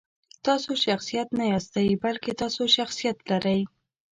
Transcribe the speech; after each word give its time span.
تاسو 0.45 0.71
شخصیت 0.85 1.27
نه 1.39 1.45
یاستئ، 1.51 1.89
بلکې 2.03 2.31
تاسو 2.41 2.63
شخصیت 2.77 3.17
لرئ. 3.29 3.61